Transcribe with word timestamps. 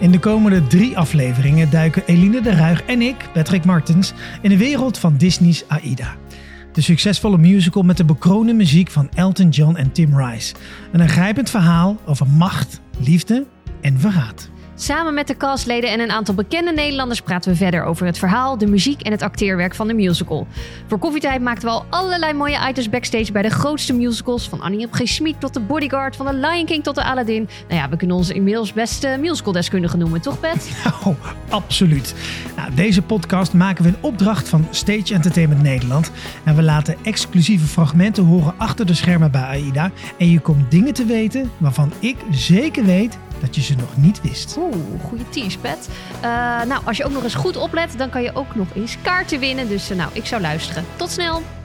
In 0.00 0.10
de 0.10 0.18
komende 0.18 0.66
drie 0.66 0.98
afleveringen 0.98 1.70
duiken 1.70 2.02
Eline 2.06 2.40
de 2.40 2.54
Ruig 2.54 2.82
en 2.82 3.02
ik, 3.02 3.28
Patrick 3.32 3.64
Martens, 3.64 4.12
in 4.42 4.50
de 4.50 4.56
wereld 4.56 4.98
van 4.98 5.16
Disney's 5.16 5.64
AIDA. 5.68 6.16
De 6.72 6.80
succesvolle 6.80 7.38
musical 7.38 7.82
met 7.82 7.96
de 7.96 8.04
bekroonde 8.04 8.52
muziek 8.52 8.90
van 8.90 9.08
Elton 9.14 9.48
John 9.48 9.76
en 9.76 9.92
Tim 9.92 10.18
Rice. 10.18 10.54
Een 10.92 11.00
aangrijpend 11.00 11.50
verhaal 11.50 11.96
over 12.06 12.26
macht, 12.26 12.80
liefde 12.98 13.46
en 13.80 14.00
verraad. 14.00 14.50
Samen 14.80 15.14
met 15.14 15.26
de 15.26 15.36
castleden 15.36 15.90
en 15.90 16.00
een 16.00 16.10
aantal 16.10 16.34
bekende 16.34 16.72
Nederlanders 16.72 17.20
praten 17.20 17.50
we 17.50 17.56
verder 17.56 17.84
over 17.84 18.06
het 18.06 18.18
verhaal, 18.18 18.58
de 18.58 18.66
muziek 18.66 19.00
en 19.00 19.12
het 19.12 19.22
acteerwerk 19.22 19.74
van 19.74 19.86
de 19.86 19.94
musical. 19.94 20.46
Voor 20.86 20.98
Koffietijd 20.98 21.40
maakten 21.40 21.68
we 21.68 21.74
al 21.74 21.84
allerlei 21.90 22.32
mooie 22.32 22.68
items 22.68 22.88
backstage 22.88 23.32
bij 23.32 23.42
de 23.42 23.50
grootste 23.50 23.92
musicals. 23.92 24.48
Van 24.48 24.60
Annie 24.60 24.86
op 24.86 24.92
G. 24.92 25.18
Tot 25.38 25.54
de 25.54 25.60
Bodyguard, 25.60 26.16
van 26.16 26.26
de 26.26 26.34
Lion 26.34 26.64
King 26.64 26.84
tot 26.84 26.94
de 26.94 27.04
Aladdin. 27.04 27.48
Nou 27.68 27.80
ja, 27.80 27.88
we 27.88 27.96
kunnen 27.96 28.16
ons 28.16 28.30
inmiddels 28.30 28.72
beste 28.72 29.16
musicaldeskundige 29.20 29.96
noemen, 29.96 30.20
toch 30.20 30.40
Pet? 30.40 30.70
Nou, 31.04 31.16
absoluut. 31.48 32.14
Nou, 32.56 32.74
deze 32.74 33.02
podcast 33.02 33.52
maken 33.52 33.84
we 33.84 33.88
in 33.88 33.96
opdracht 34.00 34.48
van 34.48 34.66
Stage 34.70 35.14
Entertainment 35.14 35.62
Nederland. 35.62 36.10
En 36.44 36.56
we 36.56 36.62
laten 36.62 36.96
exclusieve 37.02 37.66
fragmenten 37.66 38.24
horen 38.24 38.54
achter 38.56 38.86
de 38.86 38.94
schermen 38.94 39.30
bij 39.30 39.42
AIDA. 39.42 39.90
En 40.18 40.30
je 40.30 40.40
komt 40.40 40.70
dingen 40.70 40.94
te 40.94 41.04
weten 41.04 41.50
waarvan 41.56 41.92
ik 41.98 42.16
zeker 42.30 42.84
weet 42.84 43.18
dat 43.40 43.54
je 43.54 43.62
ze 43.62 43.74
nog 43.74 43.96
niet 43.96 44.20
wist. 44.20 44.56
Oeh, 44.58 44.76
goede 45.02 45.28
tease, 45.28 45.58
Pet. 45.58 45.88
Eh, 46.20 46.30
nou, 46.62 46.82
als 46.84 46.96
je 46.96 47.04
ook 47.04 47.12
nog 47.12 47.22
eens 47.22 47.34
goed 47.34 47.56
oplet, 47.56 47.98
dan 47.98 48.10
kan 48.10 48.22
je 48.22 48.34
ook 48.34 48.54
nog 48.54 48.68
eens 48.74 48.96
kaarten 49.02 49.38
winnen. 49.40 49.68
Dus 49.68 49.90
eh, 49.90 49.96
nou, 49.96 50.10
ik 50.12 50.26
zou 50.26 50.42
luisteren. 50.42 50.84
Tot 50.96 51.10
snel! 51.10 51.57